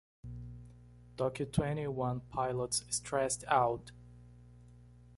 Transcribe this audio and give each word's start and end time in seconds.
Toque 1.15 1.51
twenty 1.51 1.85
one 1.85 2.21
pilots 2.21 2.83
Stressed 2.89 3.43
Out. 3.47 3.91